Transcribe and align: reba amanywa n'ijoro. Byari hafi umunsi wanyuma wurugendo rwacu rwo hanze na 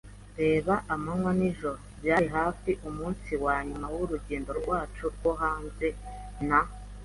reba 0.41 0.73
amanywa 0.93 1.31
n'ijoro. 1.39 1.79
Byari 1.99 2.27
hafi 2.37 2.71
umunsi 2.89 3.31
wanyuma 3.45 3.87
wurugendo 3.93 4.51
rwacu 4.59 5.03
rwo 5.15 5.31
hanze 5.41 5.87
na 6.47 6.59